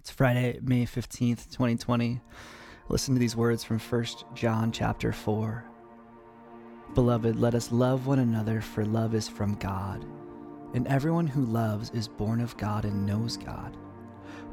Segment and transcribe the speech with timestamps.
[0.00, 2.22] It's Friday, May 15th, 2020.
[2.88, 5.62] Listen to these words from 1 John chapter 4.
[6.94, 10.06] Beloved, let us love one another, for love is from God.
[10.72, 13.76] And everyone who loves is born of God and knows God.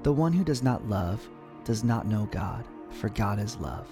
[0.04, 1.26] The one who does not love
[1.64, 3.88] does not know God, for God is love.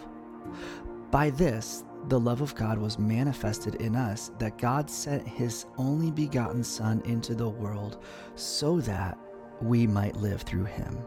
[1.10, 6.12] By this, the love of God was manifested in us, that God sent his only
[6.12, 8.04] begotten Son into the world
[8.36, 9.18] so that
[9.62, 10.98] we might live through him.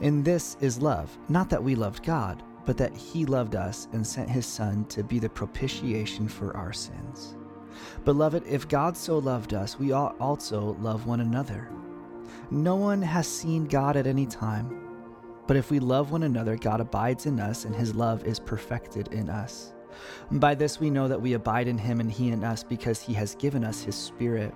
[0.00, 4.06] And this is love, not that we loved God, but that He loved us and
[4.06, 7.36] sent His Son to be the propitiation for our sins.
[8.04, 11.68] Beloved, if God so loved us, we ought also love one another.
[12.50, 14.80] No one has seen God at any time,
[15.46, 19.08] but if we love one another, God abides in us and His love is perfected
[19.08, 19.72] in us.
[20.30, 23.12] by this we know that we abide in Him and He in us because He
[23.14, 24.54] has given us His Spirit.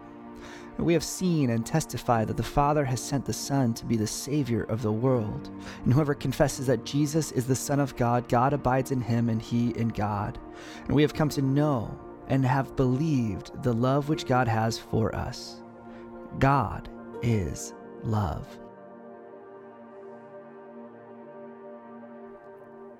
[0.78, 4.06] We have seen and testified that the Father has sent the Son to be the
[4.06, 5.50] Savior of the world.
[5.84, 9.40] And whoever confesses that Jesus is the Son of God, God abides in him and
[9.40, 10.38] he in God.
[10.86, 15.14] And we have come to know and have believed the love which God has for
[15.14, 15.62] us.
[16.38, 16.88] God
[17.22, 18.46] is love.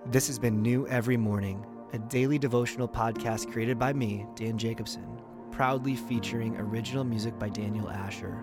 [0.06, 5.18] This has been New Every Morning, a daily devotional podcast created by me, Dan Jacobson
[5.54, 8.42] proudly featuring original music by Daniel Asher,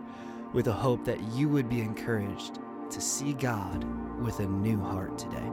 [0.54, 2.59] with a hope that you would be encouraged
[2.90, 3.84] to see God
[4.22, 5.52] with a new heart today.